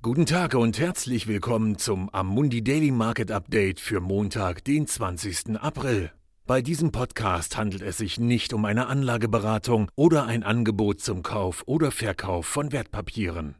[0.00, 5.60] Guten Tag und herzlich willkommen zum Amundi Daily Market Update für Montag, den 20.
[5.60, 6.12] April.
[6.46, 11.64] Bei diesem Podcast handelt es sich nicht um eine Anlageberatung oder ein Angebot zum Kauf
[11.66, 13.56] oder Verkauf von Wertpapieren.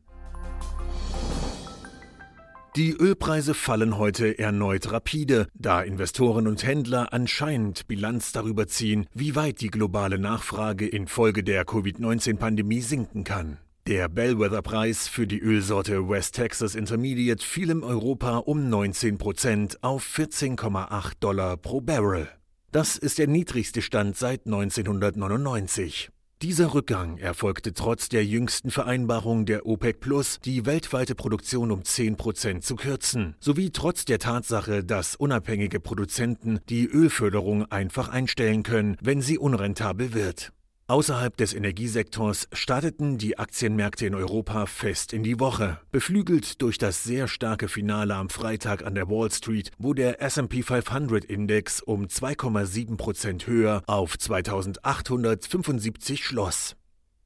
[2.77, 9.35] Die Ölpreise fallen heute erneut rapide, da Investoren und Händler anscheinend Bilanz darüber ziehen, wie
[9.35, 13.59] weit die globale Nachfrage infolge der Covid-19-Pandemie sinken kann.
[13.89, 20.05] Der Bellwether-Preis für die Ölsorte West Texas Intermediate fiel in Europa um 19 Prozent auf
[20.05, 22.29] 14,8 Dollar pro Barrel.
[22.71, 26.11] Das ist der niedrigste Stand seit 1999.
[26.43, 32.19] Dieser Rückgang erfolgte trotz der jüngsten Vereinbarung der OPEC Plus, die weltweite Produktion um 10
[32.19, 38.99] Prozent zu kürzen, sowie trotz der Tatsache, dass unabhängige Produzenten die Ölförderung einfach einstellen können,
[39.01, 40.53] wenn sie unrentabel wird.
[40.91, 45.79] Außerhalb des Energiesektors starteten die Aktienmärkte in Europa fest in die Woche.
[45.93, 50.65] Beflügelt durch das sehr starke Finale am Freitag an der Wall Street, wo der SP
[50.65, 56.75] 500 Index um 2,7 Prozent höher auf 2875 schloss.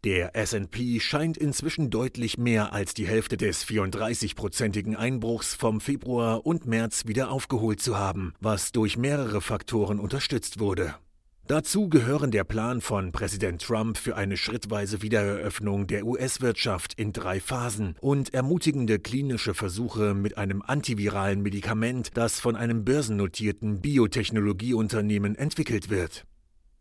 [0.03, 6.67] Der SP scheint inzwischen deutlich mehr als die Hälfte des 34-prozentigen Einbruchs vom Februar und
[6.67, 10.97] März wieder aufgeholt zu haben, was durch mehrere Faktoren unterstützt wurde.
[11.49, 17.41] Dazu gehören der Plan von Präsident Trump für eine schrittweise Wiedereröffnung der US-Wirtschaft in drei
[17.41, 25.91] Phasen und ermutigende klinische Versuche mit einem antiviralen Medikament, das von einem börsennotierten Biotechnologieunternehmen entwickelt
[25.91, 26.25] wird.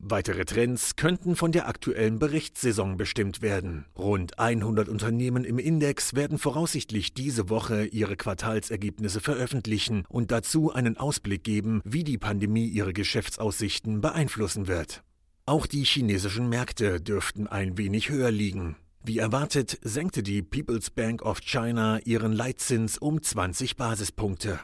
[0.04, 3.86] Weitere Trends könnten von der aktuellen Berichtssaison bestimmt werden.
[3.96, 10.98] Rund 100 Unternehmen im Index werden voraussichtlich diese Woche ihre Quartalsergebnisse veröffentlichen und dazu einen
[10.98, 15.04] Ausblick geben, wie die Pandemie ihre Geschäftsaussichten beeinflussen wird.
[15.46, 18.78] Auch die chinesischen Märkte dürften ein wenig höher liegen.
[19.04, 24.60] Wie erwartet senkte die People's Bank of China ihren Leitzins um 20 Basispunkte.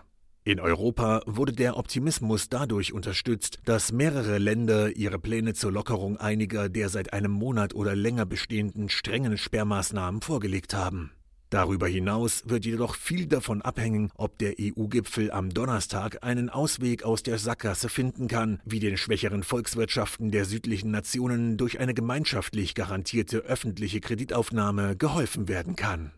[0.47, 6.69] In Europa wurde der Optimismus dadurch unterstützt, dass mehrere Länder ihre Pläne zur Lockerung einiger
[6.69, 11.11] der seit einem Monat oder länger bestehenden strengen Sperrmaßnahmen vorgelegt haben.
[11.49, 17.23] Darüber hinaus wird jedoch viel davon abhängen, ob der EU-Gipfel am Donnerstag einen Ausweg aus
[17.23, 23.39] der Sackgasse finden kann, wie den schwächeren Volkswirtschaften der südlichen Nationen durch eine gemeinschaftlich garantierte
[23.39, 26.13] öffentliche Kreditaufnahme geholfen werden kann.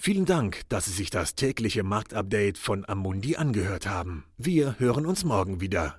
[0.00, 4.24] Vielen Dank, dass Sie sich das tägliche Marktupdate von Amundi angehört haben.
[4.36, 5.98] Wir hören uns morgen wieder.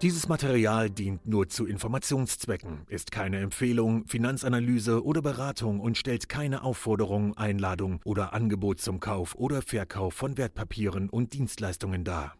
[0.00, 6.62] Dieses Material dient nur zu Informationszwecken, ist keine Empfehlung, Finanzanalyse oder Beratung und stellt keine
[6.62, 12.39] Aufforderung, Einladung oder Angebot zum Kauf oder Verkauf von Wertpapieren und Dienstleistungen dar.